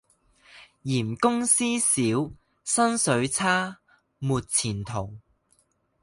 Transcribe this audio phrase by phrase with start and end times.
[0.81, 2.31] 嫌公司小、
[2.63, 3.77] 薪水差、
[4.17, 5.19] 沒前途